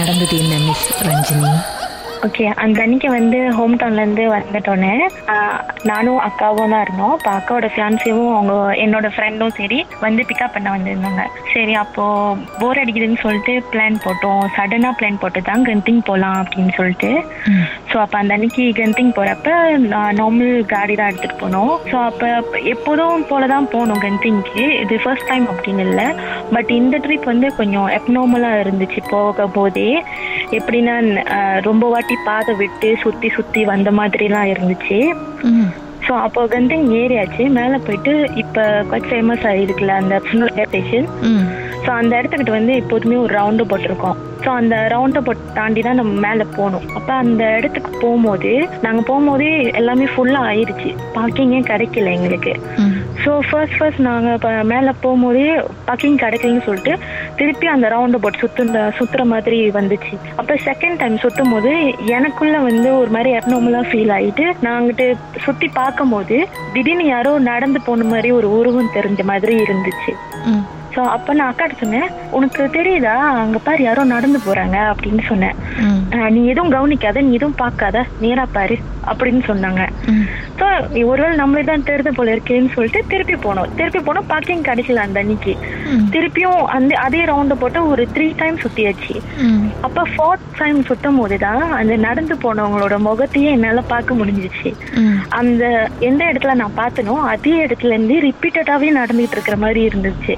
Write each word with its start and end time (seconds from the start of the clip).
நடந்தது 0.00 0.36
என்ன 0.42 0.64
miss 0.66 0.88
Ranjini? 1.08 1.52
Okay 2.26 2.44
அந்த 2.64 2.78
அன்னைக்கு 2.82 3.08
வந்து 3.16 3.38
ஹோம் 3.56 3.72
டவுன்லேருந்து 3.78 4.24
வந்துட்டோன்னே 4.34 4.90
நானும் 5.90 6.20
அக்காவும் 6.26 6.72
தான் 6.72 6.84
இருந்தோம். 6.84 7.14
இப்போ 7.16 7.30
அக்காவோட 7.38 7.68
ஃபியான்சியும் 7.72 8.28
அவங்க 8.34 8.52
என்னோட 8.82 9.06
ஃப்ரெண்டும் 9.14 9.54
சரி 9.56 9.78
வந்து 10.04 10.26
பிக்கப் 10.28 10.54
பண்ண 10.56 10.68
வந்திருந்தாங்க. 10.74 11.22
சரி 11.54 11.74
அப்போ 11.82 12.04
போர் 12.60 12.80
அடிக்குதுன்னு 12.82 13.22
சொல்லிட்டு 13.24 13.54
பிளான் 13.72 13.98
போட்டோம். 14.04 14.44
சடனாக 14.56 14.98
பிளான் 15.00 15.20
போட்டு 15.22 15.42
தான் 15.50 15.66
கந்திங் 15.70 16.06
போகலாம் 16.10 16.38
அப்படின்னு 16.42 16.74
சொல்லிட்டு. 16.78 17.10
ஸோ 17.92 17.98
அப்போ 18.02 18.16
அந்த 18.20 18.32
அன்னைக்கு 18.36 18.64
கந்திங் 18.78 19.10
போகிறப்ப 19.16 19.48
நார்மல் 20.18 20.52
காடி 20.70 20.94
தான் 20.98 21.10
எடுத்துகிட்டு 21.10 21.40
போனோம். 21.42 21.72
ஸோ 21.90 21.96
அப்போ 22.10 22.26
எப்போதும் 22.72 23.26
போல 23.30 23.48
தான் 23.52 23.66
போனோம் 23.74 24.00
கந்திங்க்கு 24.04 24.64
இது 24.82 24.96
ஃபர்ஸ்ட் 25.02 25.28
டைம் 25.30 25.46
அப்படின்னு 25.52 25.84
இல்லை. 25.88 26.06
பட் 26.54 26.70
இந்த 26.78 26.98
ட்ரிப் 27.06 27.28
வந்து 27.32 27.50
கொஞ்சம் 27.58 27.88
எப்நார்மலாக 27.98 28.62
இருந்துச்சு 28.64 29.02
போக 29.12 29.46
போதே. 29.58 29.90
எப்படின்னா 30.58 30.96
ரொம்ப 31.68 31.84
வாட்டி 31.94 32.16
பாதை 32.30 32.54
விட்டு 32.62 32.90
சுற்றி 33.04 33.30
சுற்றி 33.36 33.62
வந்த 33.72 33.90
மாதிரிலாம் 34.00 34.50
இருந்துச்சு. 34.54 35.00
ஸோ 36.06 36.12
அப்போ 36.26 36.40
கந்திங் 36.56 36.88
ஏறியாச்சு. 37.02 37.44
மேலே 37.60 37.76
போயிட்டு 37.86 38.12
இப்போ 38.44 38.62
கொஞ்சம் 38.90 39.10
ஃபேமஸ் 39.12 39.46
ஆகிருக்குல்ல 39.52 39.94
அந்த 40.02 40.14
ஸ்டேஷன் 40.64 41.08
ஸோ 41.84 41.90
அந்த 42.00 42.12
இடத்துக்கிட்ட 42.18 42.52
வந்து 42.60 42.74
எப்போதுமே 42.82 43.16
ஒரு 43.24 43.32
ரவுண்டு 43.40 43.70
போட்டிருக்கோம். 43.70 44.18
ஸோ 44.44 44.50
அந்த 44.60 44.76
ரவுண்டை 44.92 45.20
போட்டு 45.26 45.52
தாண்டி 45.56 45.80
தான் 45.86 45.98
நம்ம 46.00 46.12
மேலே 46.24 46.44
போகணும் 46.56 46.86
அப்போ 46.98 47.12
அந்த 47.22 47.42
இடத்துக்கு 47.58 47.90
போகும்போது 48.02 48.50
நாங்கள் 48.84 49.06
போகும்போதே 49.08 49.50
எல்லாமே 49.80 50.06
ஃபுல்லாக 50.12 50.48
ஆயிடுச்சு 50.50 50.90
பார்க்கிங்கே 51.16 51.60
கிடைக்கல 51.70 52.12
எங்களுக்கு. 52.16 52.52
ஸோ 53.22 53.32
ஃபர்ஸ்ட் 53.48 53.76
ஃபர்ஸ்ட் 53.78 54.02
நாங்கள் 54.08 54.34
இப்போ 54.38 54.50
மேலே 54.72 54.92
போகும்போதே 55.04 55.44
பார்க்கிங் 55.88 56.18
கிடைக்கலன்னு 56.24 56.66
சொல்லிட்டு 56.68 56.94
திருப்பி 57.40 57.66
அந்த 57.74 57.86
ரவுண்டை 57.94 58.20
போட்டு 58.24 58.42
சுற்றுற 58.42 58.84
சுற்றுற 58.98 59.24
மாதிரி 59.32 59.58
வந்துச்சு. 59.78 60.14
அப்போ 60.40 60.54
செகண்ட் 60.68 61.00
டைம் 61.02 61.22
சுற்றும் 61.24 61.52
போது 61.54 61.72
எனக்குள்ள 62.16 62.56
வந்து 62.68 62.90
ஒரு 63.00 63.10
மாதிரி 63.16 63.32
எப்னாமலாக 63.38 63.88
ஃபீல் 63.90 64.14
ஆகிட்டு 64.18 64.46
நான் 64.64 64.76
அங்கிட்டு 64.78 65.08
சுற்றி 65.46 65.70
பார்க்கும்போது 65.80 66.36
திடீர்னு 66.74 67.06
யாரோ 67.14 67.32
நடந்து 67.50 67.80
போன 67.88 68.08
மாதிரி 68.12 68.30
ஒரு 68.40 68.50
உருவம் 68.58 68.94
தெரிஞ்ச 68.98 69.22
மாதிரி 69.32 69.56
இருந்துச்சு. 69.66 70.12
ஸோ 70.94 71.02
அப்போ 71.08 71.32
நான் 71.32 71.50
அக்காட்ட 71.50 71.74
சொன்னேன் 71.78 72.08
உனக்கு 72.30 72.62
தெரியுதா? 72.72 73.12
அங்கே 73.38 73.58
பாரு 73.64 73.82
யாரோ 73.82 74.04
நடந்து 74.06 74.38
போகிறாங்க 74.38 74.76
அப்படின்னு 74.90 75.22
சொன்னேன். 75.28 75.56
ம். 75.82 76.00
"ஆஹ், 76.12 76.30
நீ 76.30 76.40
எதுவும் 76.46 76.70
கவனிக்காத 76.70 77.20
நீ 77.20 77.32
எதுவும் 77.32 77.56
பார்க்காத 77.56 77.96
நேரா 78.20 78.46
பாரு 78.52 78.76
அப்படின்னு 79.06 79.42
சொன்னாங்க. 79.46 79.82
ஸோ 80.60 80.66
ஒருவேளை 81.10 81.34
நம்மளே 81.40 81.62
தான் 81.68 81.86
தெரிஞ்ச 81.88 82.10
போல 82.16 82.32
இருக்கேன்னு 82.34 82.72
சொல்லிட்டு 82.74 83.00
திருப்பி 83.12 83.36
போனோம். 83.44 83.70
திருப்பி 83.78 84.00
போனோம் 84.08 84.28
பார்க்கிங் 84.32 84.66
கிடைக்கல 84.68 85.04
அந்த 85.06 85.18
அன்னைக்கு. 85.22 85.54
திருப்பியும் 86.14 86.60
அந்த 86.76 86.92
அதே 87.06 87.20
ரவுண்டை 87.30 87.56
போட்டு 87.62 87.80
ஒரு 87.92 88.02
த்ரீ 88.14 88.26
டைம் 88.40 88.56
சுத்தியாச்சு. 88.64 89.14
அப்போ 89.86 90.02
ஃபோர்த் 90.12 90.46
டைம் 90.60 90.80
சுத்தும் 90.88 91.18
போது 91.20 91.36
தான் 91.46 91.64
அந்த 91.78 91.94
நடந்து 92.06 92.34
போனவங்களோட 92.44 92.96
முகத்தையே 93.08 93.50
என்னால் 93.56 93.90
பார்க்க 93.92 94.18
முடிஞ்சிச்சு. 94.20 94.70
அந்த 95.40 95.62
எந்த 96.08 96.22
இடத்துல 96.30 96.54
நான் 96.62 96.78
பார்த்தனோ 96.82 97.16
அதே 97.34 97.54
இடத்துல 97.66 97.94
இருந்து 97.96 98.18
ரிப்பீட்டடாகவே 98.28 98.90
நடந்துகிட்டு 99.00 99.36
இருக்கிற 99.38 99.58
மாதிரி 99.64 99.82
இருந்துச்சு. 99.88 100.36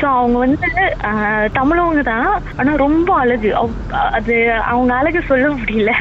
ஸோ 0.00 0.06
அவங்க 0.18 0.36
வந்து 0.44 0.68
தமிழவங்க 1.58 2.04
தான். 2.12 2.30
ஆனால் 2.58 2.80
ரொம்ப 2.86 3.10
அழகு. 3.22 3.50
அது 4.18 4.34
அவங்க 4.72 4.92
அழகு 5.00 5.22
சொல்ல 5.30 5.48
முடியல. 5.58 5.92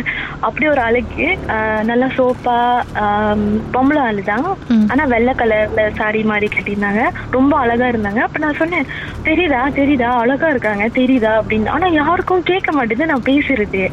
அப்படி 0.47 0.65
ஒரு 0.73 0.83
அழகு. 0.89 1.27
நல்லா 1.89 2.07
சோப்பா 2.17 2.57
பொம்பளை 3.73 4.01
ஆளு 4.03 4.21
தான். 4.25 4.45
ம். 4.69 4.85
ஆனால் 4.91 5.09
வெள்ளை 5.09 5.33
கலர்ல 5.35 5.57
சாரி 5.97 6.21
மாதிரி 6.25 6.47
கட்டியிருந்தாங்க. 6.49 7.03
ரொம்ப 7.31 7.53
அழகா 7.59 7.87
இருந்தாங்க. 7.87 8.21
அப்போ 8.23 8.39
நான் 8.39 8.59
சொன்னேன் 8.59 8.89
தெரியுதா 9.23 9.61
தெரியுதா 9.75 10.09
அழகா 10.19 10.47
இருக்காங்க 10.49 10.67
தெரியுதா 10.95 11.31
அப்படின்னு. 11.39 11.69
ஆனால் 11.69 11.97
யாருக்கும் 11.99 12.43
கேட்க 12.43 12.69
மாட்டேது 12.71 13.05
நான் 13.05 13.27
பேசுறது. 13.27 13.83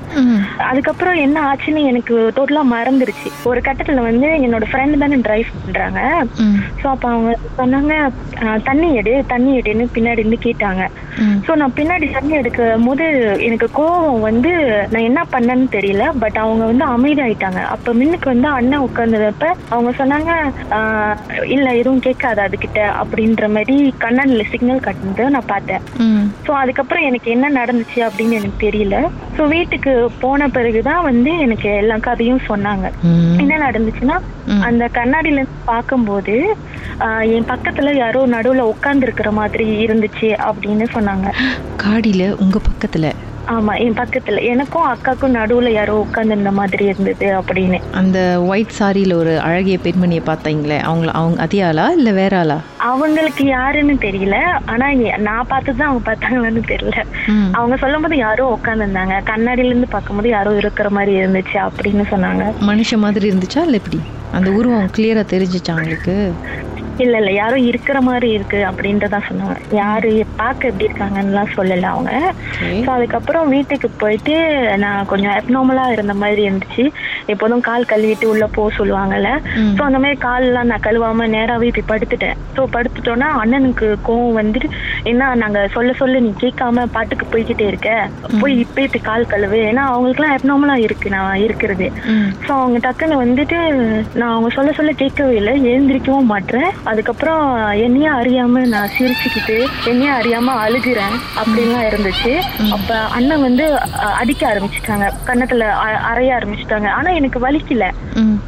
அதுக்கப்புறம் 0.67 1.19
என்ன 1.23 1.39
ஆச்சுன்னு 1.47 1.83
எனக்கு 1.87 2.15
டோட்டலா 2.37 2.63
மறந்துருச்சு. 2.71 3.15
ஒரு 3.47 3.61
கட்டத்துல 3.63 4.03
வந்து 4.05 4.29
என்னோட 4.41 4.65
ஃப்ரெண்டு 4.71 4.99
தானே 4.99 5.19
டிரைவ் 5.23 5.51
பண்றாங்க. 5.57 6.01
ஸோ 6.81 6.87
அப்போ 6.91 7.09
அவங்க 7.11 7.31
சொன்னாங்க 7.59 7.93
"அஹ், 8.43 8.61
தண்ணி 8.65 8.89
எடு 8.97 9.13
தண்ணி 9.29 9.53
எடுன்னு 9.61 9.85
பின்னாடி 9.95 10.23
இருந்து 10.23 10.41
கேட்டாங்க. 10.43 10.83
ஸோ 11.47 11.55
நான் 11.57 11.77
பின்னாடி 11.77 12.07
தண்ணி 12.13 12.35
எடுக்கும் 12.37 12.55
போது 12.87 13.05
எனக்கு 13.47 13.69
கோவம் 13.77 13.95
வந்து 14.27 14.51
நான் 14.91 15.07
என்ன 15.07 15.21
பண்ணேன்னு 15.33 15.67
தெரியல 15.73 15.93
பட் 16.21 16.39
அவங்க 16.39 16.63
வந்து 16.67 16.85
அமைதியாயிட்டாங்க. 16.95 17.61
அப்போ 17.75 17.91
மின்னுக்கு 17.95 18.29
வந்து 18.29 18.49
அண்ணன் 18.57 18.85
உட்கார்ந்ததப்ப 19.29 19.75
அவங்க 19.75 19.91
சொன்னாங்க 19.99 20.31
"ஆஹ், 20.77 21.17
இல்ல 21.49 21.67
எதுவும் 21.73 22.01
கேட்காது 22.01 22.41
அதுகிட்ட 22.43 22.81
அப்படின்ற 23.01 23.49
மாதிரி 23.51 23.75
கண்ணனில் 23.99 24.51
சிக்னல் 24.51 24.85
கட்டுனதை 24.85 25.27
நான் 25.29 25.51
பார்த்தேன். 25.51 25.83
ஸோ 26.45 26.53
அதுக்கப்புறம் 26.55 27.07
எனக்கு 27.07 27.29
என்ன 27.31 27.51
நடந்துச்சு 27.57 28.01
அப்படின்னு 28.07 28.39
எனக்கு 28.39 28.59
தெரியல. 28.63 28.97
ஸோ 29.37 29.45
வீட்டுக்கு 29.49 29.93
போன 30.21 30.49
பிறகுதான் 30.49 31.03
வந்து 31.05 31.33
எனக்கு 31.39 31.69
எல்லா 31.77 31.99
கதையும் 32.03 32.47
சொன்னாங்க. 32.49 32.87
என்ன 33.43 33.55
நடந்துச்சுன்னா. 33.63 34.17
அந்த 34.67 34.85
கண்ணாடியில 34.95 35.41
பார்க்கும்போது 35.65 36.35
என் 37.35 37.49
பக்கத்துல 37.49 37.95
யாரோ 37.97 38.21
நடுவுல 38.29 38.65
உட்கார்ந்து 38.73 39.07
இருக்கிற 39.07 39.31
மாதிரி 39.33 39.67
இருந்துச்சு 39.85 40.29
அப்படின்னு 40.49 40.87
சொன்னாங்க. 40.93 41.29
காடியில 41.79 42.25
உங்க 42.39 42.59
பக்கத்துல 42.69 43.07
ஆமா 43.47 43.79
என் 43.79 43.95
பக்கத்துல. 43.95 44.43
எனக்கும் 44.45 44.87
அக்காக்கும் 44.87 45.35
நடுவுல 45.37 45.69
யாரோ 45.71 45.95
உட்கார்ந்து 45.95 46.35
இருந்த 46.35 46.51
மாதிரி 46.51 46.85
இருந்தது 46.85 47.27
அப்படின்னு. 47.41 47.79
அந்த 47.93 48.19
ஒயிட் 48.47 48.77
சாரியில 48.79 49.15
ஒரு 49.15 49.41
அழகிய 49.41 49.79
பெண்மணியை 49.85 50.23
பார்த்தீங்களே 50.27 50.79
அவங்கள 50.83 51.11
அவங்க 51.13 51.41
அதே 51.41 51.61
ஆளா 51.61 51.91
இல்ல 51.91 52.11
வேற 52.13 52.39
ஆளா? 52.39 52.59
அவங்களுக்கு 52.87 53.45
யாருன்னு 53.47 53.95
தெரியல. 54.01 54.37
ஆனா 54.67 54.87
நான் 55.19 55.47
பார்த்ததுதான் 55.49 55.89
அவங்க 55.89 56.05
பார்த்தாங்களான்னு 56.11 56.63
தெரியல. 56.69 56.99
அவங்க 57.53 57.77
சொல்லும் 57.77 58.03
போது 58.03 58.17
யாரோ 58.17 58.59
உட்காந்துருந்தாங்க 58.59 59.23
கண்ணாடியில 59.27 59.65
இருந்து 59.65 59.87
பார்க்கும்போது 59.87 60.29
யாரோ 60.29 60.57
இருக்கிற 60.57 60.91
மாதிரி 60.91 61.15
இருந்துச்சு 61.21 61.59
அப்படின்னு 61.69 62.05
சொன்னாங்க. 62.11 62.45
மனுஷ 62.71 62.99
மாதிரி 62.99 63.31
இருந்துச்சா 63.31 63.63
இல்ல 63.63 63.77
எப்படி 63.77 64.01
அந்த 64.33 64.51
உருவம் 64.51 64.91
கிளியரா 64.97 65.25
தெரிஞ்சிச்சா 65.33 65.71
அவங்களுக்கு? 65.71 66.15
இல்ல 66.99 67.17
இல்ல 67.19 67.31
யாரோ 67.33 67.57
இருக்கிற 67.71 68.01
மாதிரி 68.01 68.29
இருக்கு 68.31 68.59
அப்படின்றதான் 68.69 69.27
சொன்னாங்க. 69.29 69.57
யாரு 69.73 70.11
பார்க்க 70.37 70.71
எப்படி 70.71 70.87
இருக்காங்கன்னுலாம் 70.89 71.55
சொல்லல 71.57 71.89
அவங்க. 71.95 72.13
ஸோ 72.85 72.91
அதுக்கப்புறம் 72.91 73.49
வீட்டுக்கு 73.49 73.89
போயிட்டு 74.03 74.35
நான் 74.77 75.07
கொஞ்சம் 75.07 75.35
அப்நார்மலா 75.35 75.85
இருந்த 75.89 76.15
மாதிரி 76.15 76.43
இருந்துச்சு. 76.49 76.85
எப்போதும் 77.27 77.61
கால் 77.61 77.91
கழுவிட்டு 77.93 78.27
உள்ள 78.27 78.47
போக 78.47 78.71
சொல்லுவாங்கல்ல. 78.79 79.31
ஸோ 79.77 79.83
அந்த 79.83 79.99
மாதிரி 79.99 80.19
கால்லாம் 80.21 80.71
நான் 80.73 80.85
கழுவாம 80.89 81.29
நேராவே 81.37 81.71
போய் 81.77 81.91
படுத்துட்டேன். 81.93 82.37
ஸோ 82.57 82.63
படுத்துட்டோன்னா 82.77 83.29
அண்ணனுக்கு 83.43 83.89
கோவம் 84.09 84.39
வந்துட்டு 84.41 84.71
என்ன 85.05 85.35
நாங்க 85.35 85.61
சொல்ல 85.75 85.91
சொல்ல 85.93 86.21
நீ 86.21 86.33
கேட்காம 86.39 86.87
பாட்டுக்கு 86.97 87.27
போய்கிட்டே 87.33 87.67
இருக்க? 87.67 87.91
போய் 88.41 88.55
இப்பயே 88.65 88.87
போய் 88.87 89.07
கால் 89.11 89.31
கழுவு. 89.33 89.61
ஏன்னா 89.71 89.85
அவங்களுக்குலாம் 89.93 90.35
அப்நார்மலா 90.37 90.77
இருக்கு 90.87 91.11
நான் 91.11 91.43
இருக்கிறது. 91.47 91.87
ஸோ 92.47 92.53
அவங்க 92.61 92.79
டக்குன்னு 92.79 93.23
வந்துட்டு 93.25 93.59
நான் 94.15 94.33
அவங்க 94.33 94.51
சொல்ல 94.51 94.73
சொல்ல 94.73 94.93
கேட்கவே 95.03 95.35
இல்லை. 95.37 95.55
எழுந்திரிக்கவும் 95.73 96.33
மாட்டேன். 96.33 96.69
அதுக்கப்புறம் 96.87 97.67
என்னையே 97.67 98.09
அறியாம 98.09 98.67
நான் 98.67 98.89
சிரிச்சுக்கிட்டு 98.99 99.67
என்னையே 99.87 100.13
அறியாம 100.13 100.51
அழுகிறேன். 100.67 101.17
அப்படின்லாம் 101.37 101.87
இருந்துச்சு. 101.87 102.41
அப்ப 102.71 102.99
அண்ணன் 102.99 103.41
வந்து 103.41 103.79
அடிக்க 104.19 104.55
ஆரம்பிச்சிட்டாங்க. 104.55 105.11
கன்னத்துல 105.27 105.59
அறைய 106.15 106.35
ஆரம்பிச்சிட்டாங்க. 106.35 106.89
ஆனா 106.89 107.11
எனக்கு 107.11 107.39
வலிக்கல. 107.39 107.91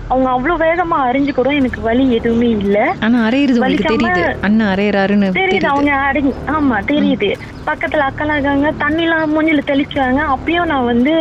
அவங்க 0.09 0.31
அவ்வளவு 0.31 0.65
வேகமா 0.65 1.01
அரைஞ்சு 1.11 1.33
கூட 1.35 1.51
எனக்கு 1.51 1.81
வலி 1.81 2.13
எதுவுமே 2.13 2.49
இல்ல. 2.49 2.95
ஆனா 3.01 3.19
உங்களுக்கு 3.19 3.65
வலிக்காம- 3.65 3.97
தெரியுது. 3.97 4.37
அண்ணன் 4.41 4.75
அரையறாருன்னு 4.75 5.31
தெரியுது 5.39 5.65
அவங்க 5.65 5.93
அடை 5.93 6.35
ஆமா 6.47 6.75
தெரியுது. 6.87 7.35
பக்கத்துல 7.67 8.03
அக்கெல்லாம் 8.09 8.33
இருக்காங்க 8.33 8.73
தண்ணிலாம் 8.79 9.29
மூஞ்சில 9.39 9.61
தெளிச்சாங்க 9.67 10.21
அப்பயும் 10.35 10.67
நான் 10.67 10.85
வந்து 10.85 11.13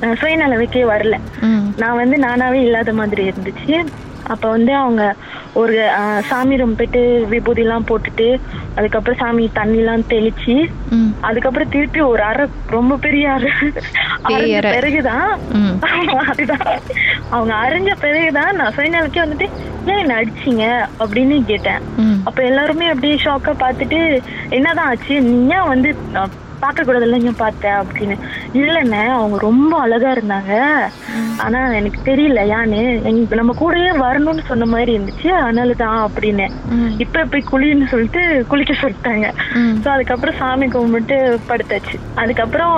சுயநலவைக்கே 0.00 0.84
வரல. 0.84 1.14
நான் 1.76 1.96
வந்து 1.96 2.16
நானாவே 2.16 2.52
இல்லாத 2.52 2.92
மாதிரி 2.92 3.28
இருந்துச்சு. 3.28 3.86
அப்ப 4.26 4.48
வந்து 4.48 4.74
அவங்க 4.74 5.02
ஒரு 5.54 5.76
சாமி 6.28 6.56
கும்பிட்டு 6.56 7.02
விபூதிலாம் 7.30 7.88
போட்டுட்டு 7.88 8.28
அதுக்கப்புறம் 8.74 9.18
சாமி 9.18 9.50
தண்ணிலாம் 9.54 10.04
தெளிச்சு 10.08 10.54
ம். 10.90 11.12
அதுக்கப்புறம் 11.20 11.68
திருப்பி 11.68 12.00
ஒரு 12.06 12.22
அரை 12.22 12.46
ரொம்ப 12.66 12.96
பெரிய 12.96 13.30
அறை. 13.30 13.52
பிறகுதான் 14.72 15.28
அதுதான். 16.26 16.66
அவங்க 17.30 17.54
அரைஞ்ச 17.54 17.96
பிறகுதான் 18.00 18.56
நான் 18.56 18.74
சுயநலக்கே 18.74 19.22
வந்துட்டு 19.22 19.48
ஏன் 19.86 19.98
என்ன 19.98 20.14
அடிச்சீங்க? 20.14 20.64
அப்படின்னு 21.00 21.44
கேட்டேன். 21.44 21.82
அப்ப 22.24 22.42
எல்லாருமே 22.42 22.86
அப்படியே 22.86 23.14
ஷாக்கா 23.24 23.52
பார்த்துட்டு 23.60 24.00
என்னதான் 24.50 24.86
ஆச்சு? 24.86 25.20
நீ 25.20 25.54
ஏன் 25.54 25.68
வந்து 25.68 25.90
பார்க்க 26.64 26.86
கூடாதுல்ல 26.88 27.20
ஏன் 27.30 27.40
பார்த்த 27.42 27.72
அப்படின்னு. 27.82 28.16
இல்லைண்ணே 28.60 29.02
அவங்க 29.18 29.36
ரொம்ப 29.48 29.72
அழகா 29.84 30.10
இருந்தாங்க. 30.16 30.52
ஆனா 31.44 31.60
எனக்கு 31.78 32.00
தெரியல 32.10 32.42
எங்க 33.10 33.40
நம்ம 33.40 33.54
கூடயே 33.62 33.90
வரணும்னு 34.04 34.42
சொன்ன 34.50 34.68
மாதிரி 34.72 34.90
இருந்துச்சு 34.96 35.30
அதனால 35.40 35.76
தான் 35.82 35.98
அப்படின்னு. 36.06 36.46
இப்ப 37.04 37.24
போய் 37.32 37.48
குளின்னு 37.50 37.90
சொல்லிட்டு 37.92 38.22
குளிக்க 38.50 38.72
சொல்லிட்டாங்க. 38.82 39.26
ஸோ 39.82 39.88
அதுக்கப்புறம் 39.94 40.38
சாமி 40.40 40.68
கும்பிட்டு 40.74 41.18
படுத்தாச்சு. 41.50 41.96
அதுக்கப்புறம் 42.22 42.76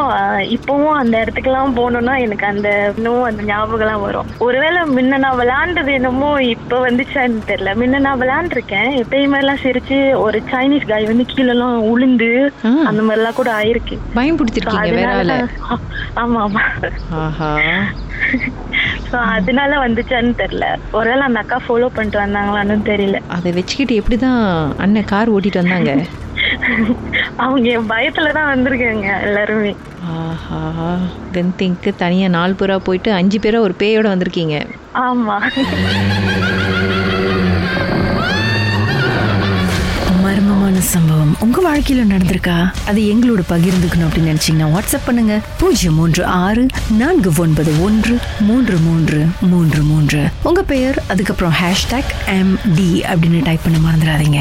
இப்பவும் 0.56 0.98
அந்த 1.02 1.14
இடத்துக்குலாம் 1.22 1.76
போகணும்னா 1.78 2.16
எனக்கு 2.26 2.46
அந்த 2.52 2.68
இன்னும் 2.96 3.26
அந்த 3.30 3.42
ஞாபகம்லாம் 3.52 4.04
வரும். 4.06 4.28
ஒருவேளை 4.46 4.82
முன்ன 4.96 5.18
நான் 5.24 5.38
விளையாண்டது 5.42 5.92
என்னமோ 5.98 6.30
இப்ப 6.54 6.80
வந்துச்சான்னு 6.86 7.46
தெரியல. 7.50 7.72
முன்ன 7.82 8.02
நான் 8.06 8.20
விளையாண்டுருக்கேன். 8.22 8.90
எப்பயுமே 9.02 9.40
எல்லாம் 9.42 9.62
சிரிச்சு 9.64 9.98
ஒரு 10.24 10.40
சைனீஸ் 10.52 10.90
காய் 10.92 11.10
வந்து 11.12 11.26
கீழெல்லாம் 11.34 11.78
உளுந்து. 11.92 12.30
அந்த 12.88 13.00
மாதிரிலாம் 13.06 13.38
கூட 13.38 13.50
ஆயிருக்கு 13.52 13.66
ஆயிருக்கு. 13.68 13.98
பயம் 14.14 14.36
So, 14.36 14.44
பிடிச்சிருக்கீங்க 14.44 14.90
வேற 14.90 15.08
அதனால 15.08 15.32
ஆள. 15.32 15.46
தான்- 15.62 15.80
ஆமா 16.16 16.40
ஆமா. 16.46 16.62
ஆஹா. 17.18 17.50
ஸோ 19.10 19.16
அதனால 19.28 19.86
வந்துச்சான்னு 19.86 20.32
தெரியல. 20.38 20.66
ஒருவேளை 20.92 21.20
அந்த 21.20 21.38
அக்கா 21.38 21.60
ஃபாலோ 21.66 21.86
பண்ணிட்டு 21.88 22.18
வந்தாங்களான்னு 22.18 22.82
தெரியல. 22.84 23.20
அதை 23.28 23.52
வச்சுக்கிட்டு 23.52 23.94
எப்படிதான் 23.94 24.40
அண்ணன் 24.76 25.04
கார் 25.04 25.32
ஓட்டிட்டு 25.32 25.56
வந்தாங்க? 25.56 25.92
அவங்க 27.36 27.68
என் 27.68 27.90
பயத்துல 27.90 28.32
தான் 28.32 28.50
வந்திருக்காங்க 28.50 29.20
எல்லாருமே. 29.22 29.72
ஆஹா. 30.10 30.60
தென் 31.32 31.54
திங்க்கு 31.58 31.96
தனியாக 31.96 32.32
நாலு 32.32 32.54
பேரா 32.58 32.76
போயிட்டு 32.78 33.12
அஞ்சு 33.12 33.38
பேரா 33.38 33.58
ஒரு 33.58 33.74
பேயோட 33.78 34.08
வந்திருக்கீங்க. 34.08 34.56
ஆமா. 35.00 35.38
மர்மமான 40.68 40.86
சம்பவம் 40.86 41.36
உங்க 41.40 41.58
வாழ்க்கையில 41.68 42.02
நடந்திருக்கா? 42.12 42.56
அது 42.86 43.00
எங்களோட 43.00 43.40
பகிர்ந்துக்கணும் 43.48 44.06
அப்படின்னு 44.06 44.32
நினைச்சீங்கன்னா 44.32 44.66
வாட்ஸ்அப் 44.74 45.06
பண்ணுங்க. 45.06 45.40
பூஜ்ஜியம் 45.58 45.94
மூன்று 45.94 46.24
ஆறு 46.24 46.66
நான்கு 46.98 47.32
ஒன்பது 47.36 47.82
ஒன்று 47.82 48.18
மூன்று 48.40 48.76
மூன்று 48.78 49.26
மூன்று 49.40 49.82
மூன்று. 49.82 50.28
உங்க 50.42 50.62
பெயர் 50.62 51.02
அதுக்கப்புறம் 51.08 51.54
ஹேஷ்டாக் 51.62 52.10
எம் 52.26 52.58
டி 52.74 53.00
அப்படின்னு 53.00 53.44
டைப் 53.44 53.60
பண்ண 53.62 53.78
மறந்துடாதீங்க. 53.86 54.40